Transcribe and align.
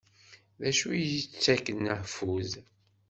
Dacu 0.61 0.87
i 0.91 0.97
ak-yettakken 1.03 1.81
afud? 1.95 2.51